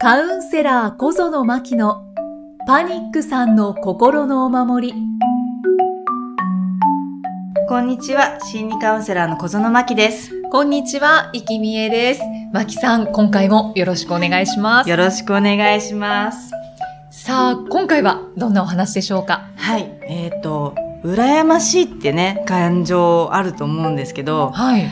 [0.00, 2.04] カウンセラー小園真希の
[2.68, 4.94] パニックさんの心のお守り。
[7.68, 10.30] こんにちは、心理カウンセラーの小園真希です。
[10.52, 12.20] こんにちは、生きみえです。
[12.52, 14.88] 真希さん、今回もよろしくお願いします。
[14.88, 16.52] よろしくお願いします。
[17.10, 19.48] さあ、今回はどんなお話でしょうか？
[19.56, 24.88] はい、えっ、と、羨ましいってね、感情あると思うんですけど、はい。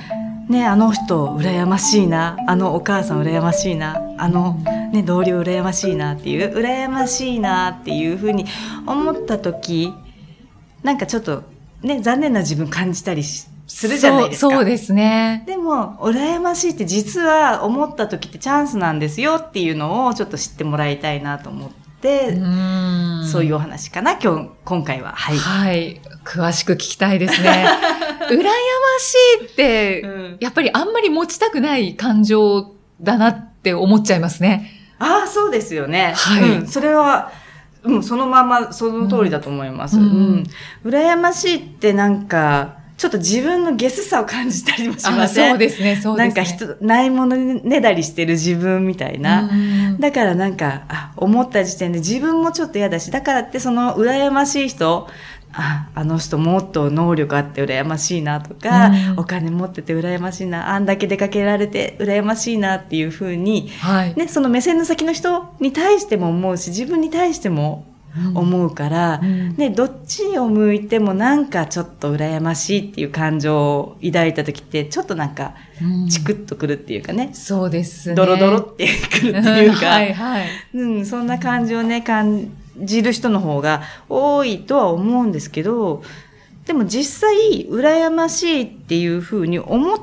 [0.48, 4.56] ね、あの人羨ましいな、あのお母さん羨ましいな、あの、
[4.92, 8.46] ね、同僚羨ましいなっていう、羨ましいなっていうふうに
[8.86, 9.92] 思った時、
[10.82, 11.44] なんかちょっと、
[11.82, 14.50] ね、残念な自分感じたりしするじゃないですか。
[14.50, 15.44] そうですね。
[15.46, 25.12] でも、羨ましいって実は思った時ってチャンスなんですよっていうのをちょっと知ってもらいたいなと思って、んそういうお話かな、今日、今回は。
[25.12, 25.36] はい。
[25.38, 26.00] はい。
[26.24, 27.66] 詳しく聞きたいですね。
[28.30, 28.50] 羨ま
[28.98, 34.70] しいって、うんやっぱりあんまり持ちたくない感情だなって思っちゃいますね。
[34.98, 36.14] ああ、そうですよね。
[36.16, 37.30] はいうん、それは、
[37.82, 39.98] うん、そのまま、その通りだと思います。
[39.98, 40.06] ううん
[40.38, 40.46] ん。
[40.84, 45.50] 羨ましいってなんか、ちょっと自分のゲスさを感じたりもしまあせん？
[45.50, 46.28] そうですね、そうですね。
[46.28, 49.42] なんか人、ないものねだりしてる自分みたいな。
[49.42, 55.08] うんだからなんか、あ、思った時点で自分もちょっと嫌だし、だからってその羨ましい人、
[55.58, 64.14] あ、あの人もっと能力あって羨ましいなとか、うんお金持ってて羨ましいな、あんだけ出かけられて羨ましいなっていうふうに、はい。
[64.14, 67.86] ね、その目線の先の人に対しても思うし、自分に対しても
[68.34, 78.14] 思うから、うんね、どっちを向いてもなんかちょっと羨ましいっていう感情を抱いた時って、ちょっじなんかうんチクッとくるっていうかね、そうですね。
[78.14, 80.46] ドロドロってくるっていうか、 はいはい。
[80.74, 86.02] うん、そんな感じをね、感じる人の方が多いとは思うんですけど、
[86.66, 89.98] でも実際、羨ましいっていうふうに思っ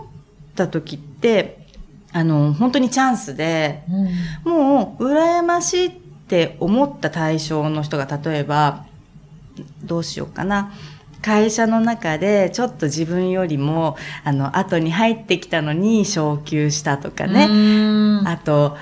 [0.56, 1.68] た時って、
[2.14, 3.84] あの、本当にチャンスで、
[4.46, 8.86] もう、羨ましいって思った対象の人が、例えば、
[9.84, 10.72] どうしようかな。
[11.22, 17.48] 会社の中でちょっと自分よりも、あの、後に入ってきたのに昇給したとかね。
[17.48, 18.78] ねあと、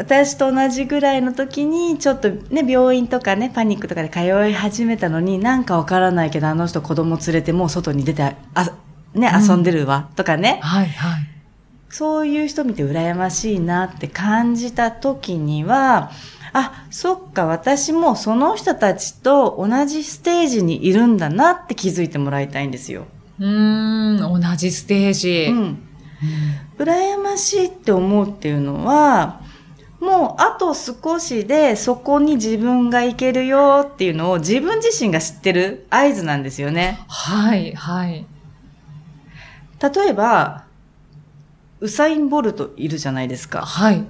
[0.00, 8.22] 私と同じぐらいの時に、ちょっとね、病院とかね、パニックとかで通い始めたのに、なんかわからないけど、あの人子供連れてもう外に出て、
[8.54, 8.72] あ、
[9.12, 10.58] ね、うん遊んでるわ、とかね。
[10.62, 11.26] はいはい。
[11.90, 16.10] そういう人見て羨ましいなって感じた時には、
[16.54, 23.04] あ、そっか、私もその人たちと同じステージにいるんだなって気づいてもらいたいんですよ。
[23.38, 25.48] うーん、同じステージ。
[25.50, 25.78] うん。
[26.78, 29.42] 羨ましいって思うっていうのは、
[30.00, 37.00] もうあと少しでそこに自分が行けるよっていうのを自分自身が知ってる合図なんですよね。
[37.08, 38.24] はいはい。
[39.82, 40.64] 例えば、
[41.80, 43.62] ウサイン・ボルトいるじゃないですか。
[43.62, 44.04] はい。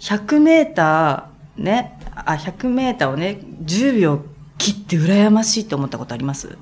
[0.00, 4.24] 100メーターね、あ、100メーターをね、10秒
[4.58, 6.56] 切って羨ましいって思ったことあります？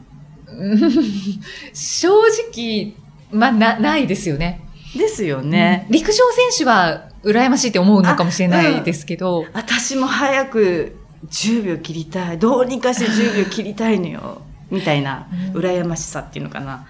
[1.72, 2.08] 正
[2.52, 2.94] 直、
[3.32, 4.60] まあ、な、ないですよね。
[4.96, 5.86] ですよね。
[5.90, 6.24] 陸上選
[6.56, 10.96] 手は羨ましいって思うのかもしれないですけど、私も早く
[11.28, 12.38] 10秒切りたい。
[12.38, 14.42] どうにかして10秒切りたいのよ。
[14.70, 16.86] みたいな、うん羨ましさっていうのかな。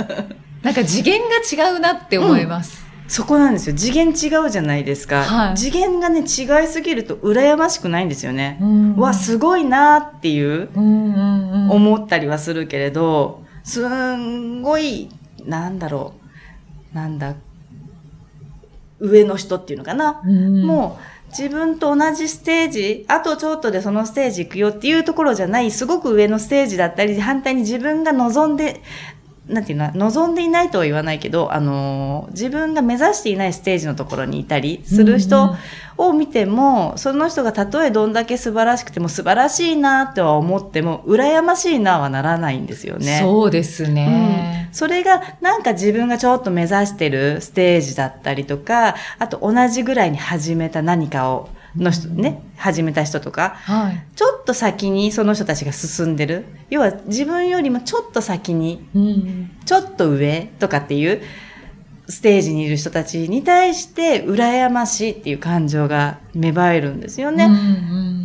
[0.62, 2.86] なんか次元が違うなって思います。
[3.06, 3.76] そこなんですよ。
[3.76, 5.22] 次元違うじゃないですか。
[5.22, 6.26] はい次元がね、違い
[6.66, 8.58] すぎると羨ましくないんですよね。
[8.60, 11.70] うんわ、すごいなっていう、うんうんうん。
[11.70, 15.08] 思ったりはするけれど、すんごい、
[15.44, 16.14] なんだろ
[16.92, 16.96] う。
[16.96, 17.34] なんだ、
[19.00, 20.20] 上の人っていうのかな。
[20.24, 28.80] うんもう自分と同じステージ、あとちょっとでそのステージ行くよっていうところじゃない、すごく上のステージだったり、反対に自分が望んで、
[29.48, 35.56] なんていうの、望んでいないとは言わないけど、あのー自分が目指していないステージのところにいたりする人
[35.96, 43.20] を見ても、その人がたとえどんだけ素晴らしくても素晴らしいなとは思っても、羨ましいなはならないんですよね。
[43.22, 44.68] そうですね。
[44.72, 54.04] それがなんか自分がちょっと目指してるステージだったりとか、あと同じぐらいに始めた何かを、の人、ね、始めた人とか、はい。
[54.14, 56.44] ちょっと先にその人たちが進んでる。
[56.70, 61.20] 要は自分よりもちょっと先に、うんちょっと上とかっていう
[62.08, 67.44] ステージにいる人たちに対して羨ましいっていう感情が芽生えるんですよね。
[67.44, 68.18] うんうん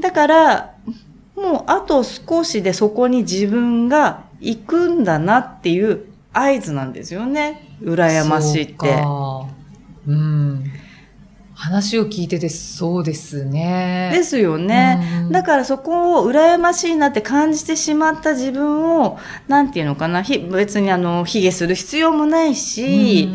[0.00, 0.74] だから、
[1.36, 7.76] もうあと少しでそこに自分が行くんだなっていう合図なんですよね。
[7.80, 8.74] 羨ましいって。
[8.78, 9.54] そうか
[10.08, 10.64] うん。
[11.64, 14.10] 話を聞いててそうですね。
[14.12, 15.02] ですよね。
[15.22, 19.18] うんだからそこを羨ましいなって感じてしまった自分を、
[19.48, 23.30] なんていうのかな、ひ別にあの、卑下する必要もないし、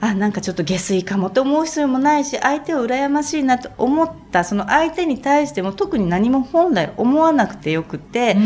[0.00, 8.36] あ、なんかちょっと下水かもって思う必要もないし、相手を羨ましいなと思った、その相手に対しても特に何も本来思わなくてよくて、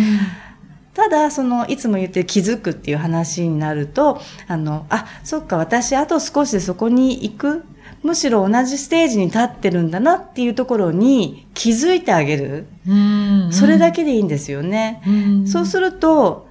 [0.93, 7.65] ただ、その、いつも言ってる気づくっていう話になると、あの、あ、そっか、私、あと少しでそこに行く。
[8.03, 12.67] むしろ同じステージに立ってるんだなっていうところに気づいてあげる。
[12.87, 15.03] うんそれだけでいいんですよね。
[15.07, 16.49] うんそうすると、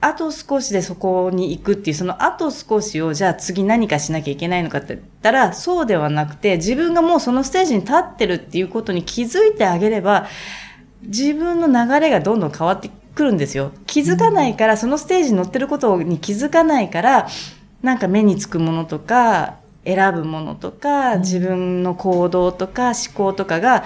[0.00, 10.26] あと少しでそこに行くっていう、そのあと少しを、じゃあ次何かしなきゃいけないのかって言ったら、そうではなくて、自分がもうそのステージに立ってるっていうことに気づいてあげれば、
[11.02, 13.72] 自分の流れがどんどん変わってくるんですよ。
[13.86, 17.26] 気づかないから、そのステージに乗ってることに気づかないから、
[17.82, 23.84] なんか目につくものとか、選ぶものとか、自分の行動とか思考とかが、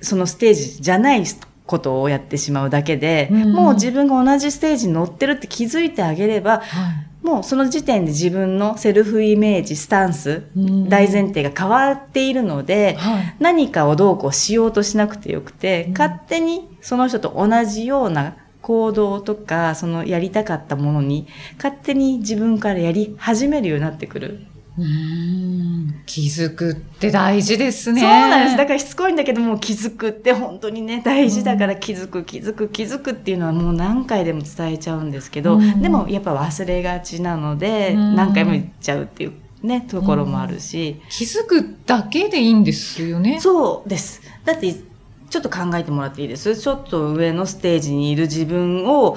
[0.00, 1.24] そのステージじゃない
[1.66, 7.26] ことをやってしまうだけで、うんもう自分が同じステージに乗ってるって気づいてあげれば、はい。
[7.26, 10.88] もうその時点で自分のセルフイメージ、スタンス、うん。
[10.88, 13.36] 大前提が変わっているので、はい。
[13.38, 15.92] 何かをどうこうしようとしなくてよくて、うん。
[15.92, 24.46] 勝手にその人と同じような行動とか、そのやりたかったものに、勝手に自分からやり始めるようになってくる。
[24.78, 28.00] うん気づくって大事ですね。
[28.00, 28.56] そうなんです。
[28.56, 39.32] だからしつこいんだけども気づくって本当にね、大事だから気づく、気づく、気づくっていうのはもう何回でも伝えちゃうんですけど、うんでもやっぱ忘れがちなので、うん何回も言っちゃうっていう
[39.62, 43.40] ね、ところもあるし、気づくだけでいいんですよね。
[43.40, 44.22] そうです。
[44.44, 46.56] だって、ちょっと考えてもらっていいです？
[46.56, 49.16] ちょっと上のステージにいる自分を、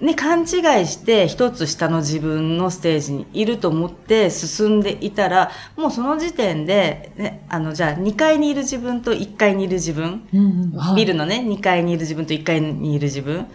[0.00, 0.46] ね、勘違い
[0.86, 13.46] して一つ下の自分のステージにいると思って進んでいたら、もうその時点で、ね、あの、じゃあ2階にいる自分と1階にいる自分、うんはいビルのね、2階にいる自分と1階にいる自分。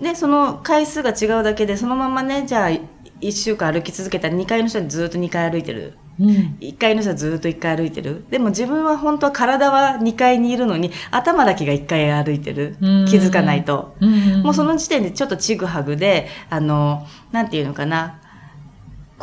[0.00, 2.70] で、その回数が違うだけで、そのままね、じゃあ
[3.28, 5.94] 1週間歩き続けたら2階の人はずっと2階歩いてる。
[6.20, 8.24] うん1階の人はずっと1階歩いてる。
[8.30, 12.76] でも自分は本当は体は2階にいるのに、頭だけが1階歩いてる。
[12.80, 13.96] うん気づかないと。
[14.00, 18.20] うんもうその時点でちょっとちぐはぐで、あの、なんていうのかな。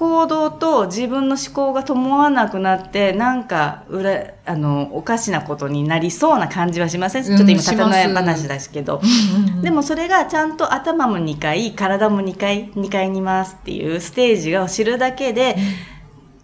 [0.02, 7.94] 行動と自分の思考が伴わなくなって、なんか、裏、あの、おかしなことになりそうな感じはしません、うんちょっと今、します。
[7.94, 9.00] 例え話ですけど。
[9.04, 9.62] うんうんうん。
[9.62, 15.56] でもそれがちゃんと頭も2回、体も2回、2階にいますっていうステージを知るだけで、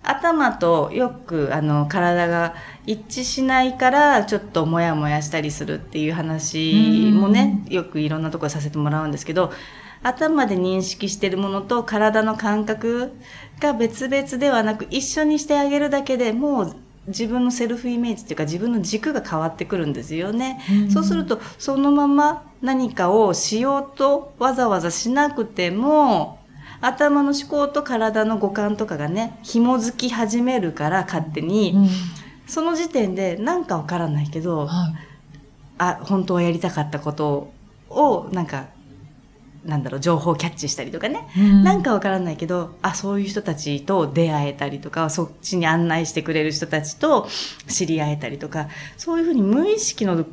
[0.07, 2.55] 頭とよくあの体が
[2.85, 9.51] 一致しないからちょっとモヤモヤしたりするっていう話もね、よくいろんなところでさせてもらうんですけど、
[10.03, 13.11] 頭で認識しているものと体の感覚
[13.59, 16.75] が別々ではなく一緒にしてあげるだけでもう
[17.07, 20.61] 自分のセルフイメージっていうか自分の軸が変わってくるんですよね。
[20.71, 26.36] うんそうするとそのまま何かをしようとわざわざしなくても
[26.81, 31.89] 頭の思考と体の五感とかがね紐づき始めるから勝手に、うん。
[32.47, 34.95] その時点でなんかわからないけどはい。
[35.79, 37.51] あ本当はやりたかったこと
[37.89, 38.67] をなんか
[39.63, 41.63] なんだろう情報をキャッチしたりとかね、うん。
[41.63, 47.27] なんかわからないけどあそういう人たちと出会えたりとかそっちに案内してくれる人たちと
[47.67, 50.25] 知り合えたりとかそういうふうに無意識の、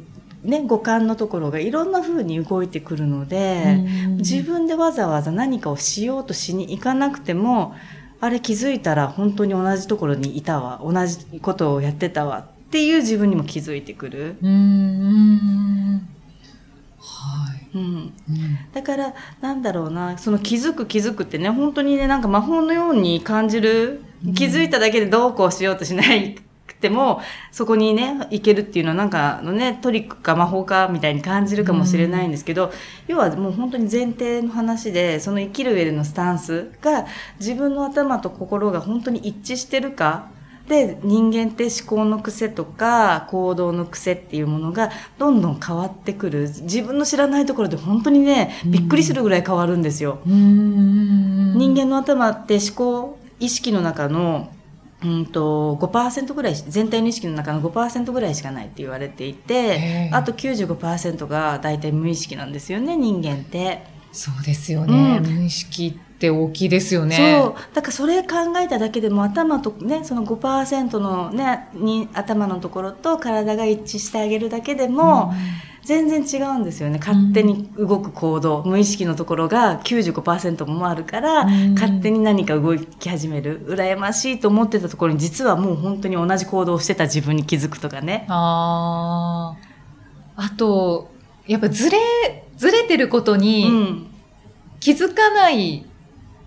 [0.44, 4.16] ね、五感のところがいろんなふうに動いてくるので、うん。
[4.18, 7.74] 自分でわざわざ何かをしようとしに行かなくても
[8.20, 10.80] あれ気づいたら本当に同じところにいたわ。
[10.82, 12.38] 同じことをやってたわ。
[12.38, 14.36] っていう自分にも気づいてくる。
[14.42, 16.08] うんうん。
[16.98, 17.76] はい。
[17.76, 17.82] うん。
[17.82, 18.12] うん。
[18.72, 24.02] だから、なんだろうな、その気づく気づくってね、本当にね、なんか魔法のように感じる。
[24.34, 26.43] 気づいただけでどうこうしようとしないく
[26.84, 32.72] ても、そこにね、行けるっていうのはなんかのね、トリックか魔法かみたいに感じるかもしれないんですけど、
[33.06, 37.06] 要はもう本当に前提の話で、その生きる上でのスタンスが
[37.40, 40.28] 自分の頭と心が本当に一致してるか、
[40.68, 46.48] で、人間って思考の癖とか行動の癖っていうものがどんどん変わってくる。
[46.62, 50.20] 自分の知らないところで本当にね、びっくりするぐらい変わるんですよ。
[50.26, 51.54] うん。
[51.58, 54.48] 人間の頭って思考、意識の中の
[55.04, 63.92] うんと5%ぐらいし全体の意識の中の5%ぐらいしかないって言われていへてーあと95%が大体無意識なんですよね人間って。
[64.12, 65.38] そうですよね、うん。
[65.40, 67.16] 無意識って大きいですよね。
[67.42, 67.74] そう。
[67.74, 75.34] だからそれ考えただけでも頭とねその5%のねに頭のところと体が一致してあげるだけでも、
[75.84, 76.98] 全然違うんですよね。
[76.98, 81.74] 勝手に動く行動、無意識のところが95%もあるから、うん。
[81.74, 83.66] 勝手に何か動き始める。
[83.66, 88.26] 羨ましいと思ってたところに実はもう本当に同じ行動をしてた自分に気づくとかね。
[88.28, 89.56] あ
[90.36, 91.10] ああと
[91.46, 91.98] やっぱずれ
[92.56, 94.06] ずれてることうにん。
[94.80, 95.86] 気づかない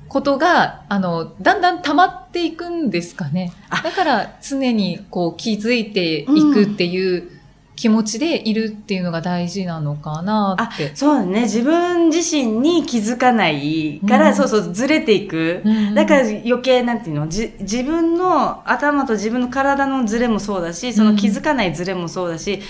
[0.08, 3.52] ことが、あの、だんだん溜まっていくんですかね。
[3.70, 3.82] あ。
[3.82, 7.30] だから常にこう気づいていくっていう
[7.78, 10.92] 気持ちでいるっていうのが大事なのかなって。
[10.96, 11.42] そうだね。
[11.44, 15.62] 自分自身に気づかないから、うんそうそう、ずれていく。
[15.64, 17.30] うんだから余計、なんていうの？
[17.30, 22.62] じ自分の頭と自分の体のズレもそうだし、その気づかないズレもそうだし、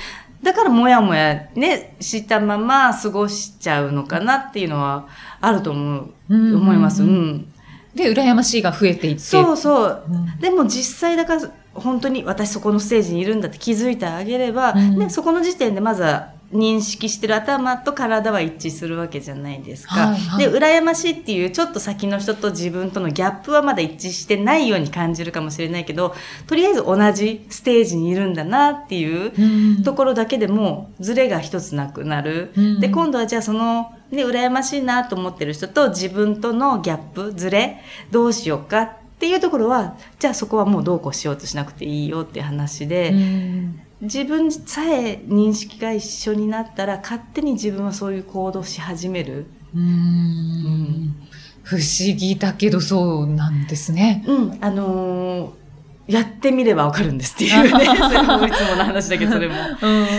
[0.44, 5.08] だからもやもやね、したまま過ごしちゃうのかなっていうのは
[5.40, 7.02] あると思う、うん思います。
[7.02, 7.54] ううんん。
[7.96, 9.22] で、羨ましいが増えていって。
[9.22, 10.04] そうそう。
[10.10, 11.42] うんでも実際だから
[11.80, 20.08] 本当に私そこのステージにいるんだって気づいてあげれば、うんね、そこの時点でまずは認識してる頭と体は一致するわけじゃないですか。
[20.08, 26.16] はいはいで、羨ましいっていうちょっと先の人と自分とのギャップはまだ一致してないように感じるかもしれないけど、
[26.48, 32.54] とりあえず同じステージにいるんだなっていううんところだけでもズレが一つなくなる。
[32.56, 49.48] うんで、今度はじゃあその、ね、羨ましいなと思ってる人と自分とのギャップ、ズレ、どうしようかっていうところは、じゃあそこはもうどうこうしようとしなくていいよって話で、うん自分さえ認識が一緒になったら勝手に自分はそういう行動し始める。
[49.76, 51.16] うん
[51.64, 54.24] 不思議だけどそうなんですね。
[54.28, 55.68] うん、あのー
[56.08, 57.70] やってみればわかるんですっていうね。
[57.86, 59.56] それもいつもの話だけど、それも。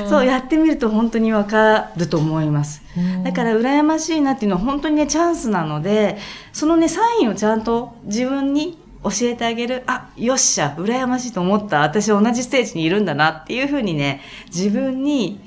[0.06, 2.82] そう、やってみると本当にわかると思います。
[2.96, 6.18] うんだから羨ましいなっていうのは本当にねチャンスなので
[6.52, 9.82] そのねサインをちゃんと自分に教えてあげる。
[9.86, 11.80] あよっしゃ羨ましいと思った。
[11.80, 13.30] 私同じステージにいるんだな。
[13.30, 15.40] っていうふうにね自分に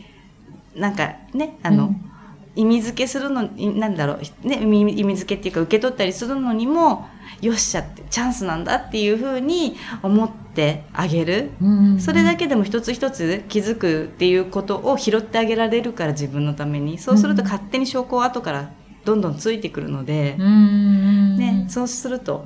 [0.76, 2.12] なんかねあの、うん。
[2.54, 7.08] 意味付けするのになんだろう、ね、意味付けっていうか受け取ったりするのにも
[7.40, 8.76] よっしゃってチャンスなんだ。
[8.76, 11.52] っていうふうに思ってあげる。
[11.62, 16.98] うんそれだけでも一つ一つ気づくっていうことを拾ってあげられるから自分のために。
[16.98, 18.72] そうすると勝手に証拠は後から
[19.06, 21.38] どんどんついてくるので、うん。
[21.38, 22.46] ね、そうすると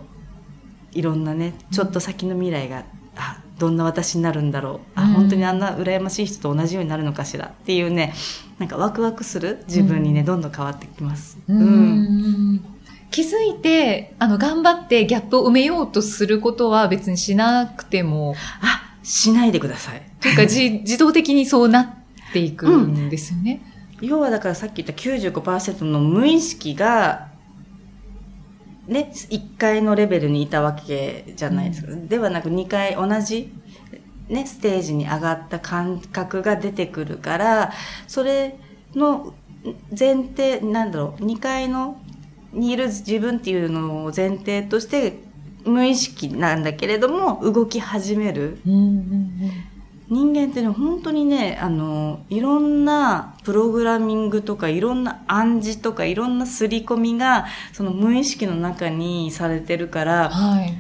[0.96, 2.86] いろんなねちょっと先の未来が
[3.16, 5.00] あどんな私になるんだろう。
[5.00, 5.08] あうん。
[5.14, 7.48] 本当にあんな羨ましい人と同じようになるのかしら。
[7.48, 8.14] っていうね
[8.58, 10.26] なんかワクワクする自分にね、うん。
[10.26, 11.38] どんどん変わってきます。
[11.48, 12.56] ううん。
[12.56, 12.76] ん
[13.12, 20.02] 気づいて、あの、頑張ってギャップを埋めようとすることは別にしなくても、あしないでください。
[20.20, 21.90] というかじ 自動的にそうなっ
[22.34, 23.62] ていくんですよね。
[24.02, 27.28] 要はだからさっき言った95%の無意識が、
[28.88, 31.92] ね、1階のレベルにいたわけじゃないですか。
[31.96, 33.52] ではなく2階同じ、
[34.30, 37.74] ね、ステージに上がった感覚が出てくるから、
[38.08, 38.58] それ
[38.94, 39.34] の
[39.98, 42.00] 前提、なんだろう、2階の
[42.54, 45.20] にいる自分っていうのを前提として、
[45.66, 48.60] 無意識なんだけれども、動き始める。
[48.66, 49.32] うんうん
[50.10, 60.74] 人間ってね本当にねあのいろんなプログラミングとかいろんな暗示とかいろんな刷り込みがその無意識の中にされてるかうんらはい。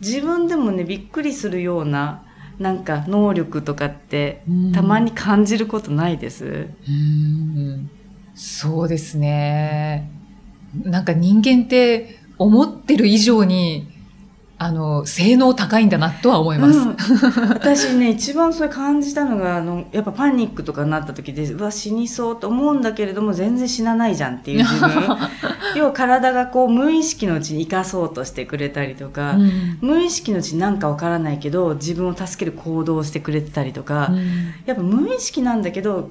[0.00, 2.24] 自分でもねびっくりするような
[2.58, 6.68] なんか能力とかってうんたまに感じることないです。
[6.88, 7.90] うん
[8.34, 10.10] そうですね。
[10.82, 13.88] なんか人間って思ってる以上に、
[14.62, 16.78] あの、性能高いんだなとは思います。
[16.78, 16.96] うん。
[17.48, 25.16] 私ね一番それ感じたのがあのやっぱパニックとかになった時でうわ死にそうと思うんだけれども全然死なないじゃんっていう自分。
[25.76, 29.78] 要は体がこう無意識のうちに生かそうとしてくれたりとか、うん。
[29.80, 34.18] 無意識のうちになんかわからないけど自分を助ける行動をしてくれてたりとか、うん。
[34.66, 36.10] やっぱ無意識なんだけど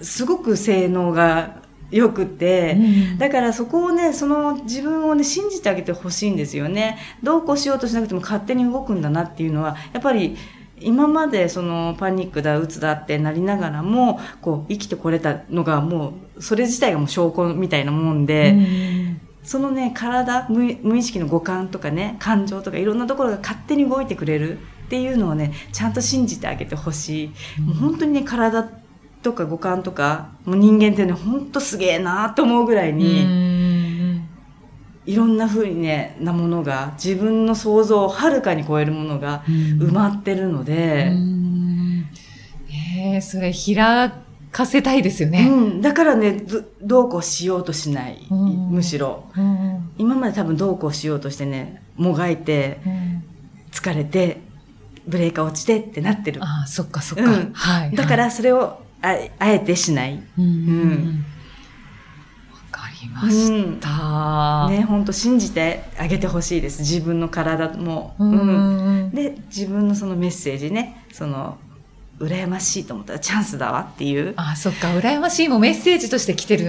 [0.00, 1.61] すごく性能が
[1.92, 6.98] 良くて、うんだからそこをね、その自分をね、信じてあげてほしいんですよね。
[7.22, 10.36] どうこうしようとしなくても勝手に動くんだなっていうのは、やっぱり
[10.80, 27.60] 今までそのパニックだ、うつだってなりながらも、こう生きてこれたのがもう、それ自体がもう証拠みたいなもんで、うんそのね、体無、無意識の五感とかね、感情とかいろんなところが勝手に動いてくれるっていうのをね、ちゃんと信じてあげてほしい。
[27.60, 28.62] もう本当にね、体
[29.22, 34.28] とか五感とか、もう人間ってね、本当すげえなと思うぐらいに、うん
[35.04, 41.12] いろんな風にね、なものが、自分の想像をはるかに超えるものが埋まってるので、
[43.04, 44.12] えそれ開
[44.52, 45.48] かせたいですよね。
[45.50, 49.24] うん、だからね、ずどうこうしようとしない、うんむしろ。
[49.36, 53.24] うん今まで多分どうこうしようとしてね、もがいて、うん
[53.72, 54.40] 疲れて、
[55.06, 56.44] ブレーカー落ちてってなってる。
[56.44, 57.24] ああ、そっかそっか。
[57.24, 57.96] うんはい。
[57.96, 60.22] だからそれをああえてしない。
[60.38, 61.24] うん、ん
[62.50, 64.68] わかりました。
[64.70, 66.80] ね、本当信じてあげてほしいです。
[66.80, 68.14] 自分の体も。
[68.18, 71.58] うんうんうんで、自分のそのメッセージね、その、
[72.18, 74.34] 羨ましいと思ったらチャンスだわっていう。
[74.36, 74.88] あ、そっか。
[74.88, 76.66] 羨ましいもメッセージとして来てる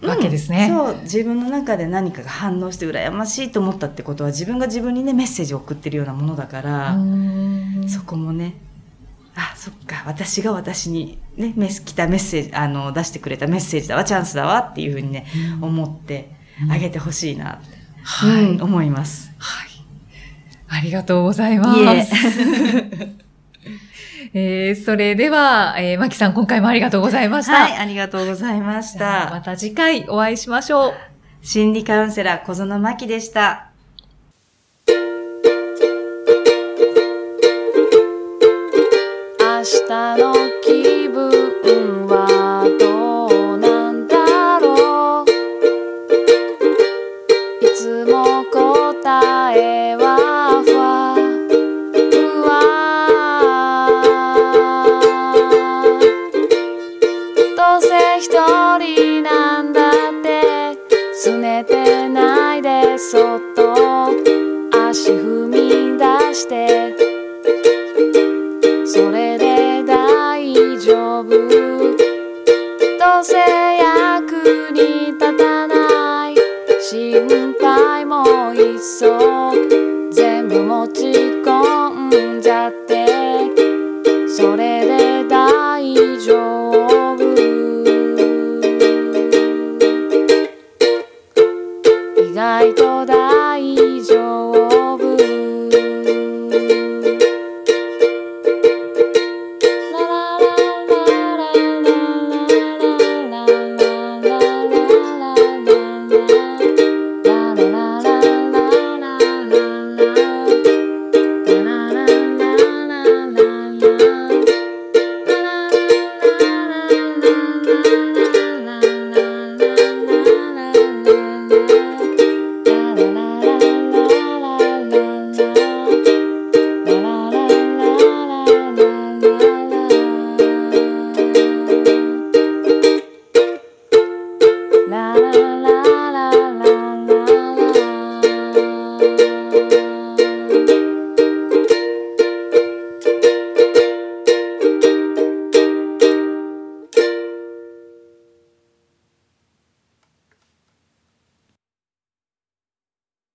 [0.00, 0.68] わけですね。
[0.70, 8.54] うんそう、自分の中で何かが反応して羨ましいと思ったってことは自分が自分にね、メッセージを送ってるようなものだから、うんそこもね、
[9.34, 15.26] あ、そっか、私が私にね、メス、来たメッセージ、あの、出してくれたメッセージだわ、チャンスだわっていうふうにね、
[15.60, 16.30] 思って
[16.70, 19.32] あげてほしいなって、はい、うん思います。
[19.38, 19.68] はい。
[20.68, 21.80] ありがとうございます。
[21.80, 23.12] いえ
[24.34, 27.52] えーそれでは、えー、マキさん今回もありがとうございました。
[27.52, 29.52] はい、ありがとうございましじゃあまた。
[29.52, 30.94] た次回お会いしましょう。
[31.42, 33.71] 心理カウンセラー小園真希でした。
[58.22, 58.30] 一
[58.78, 60.78] 人なんだって。
[61.26, 63.74] 拗ねてないでそっと。
[64.88, 66.81] 足踏み出して。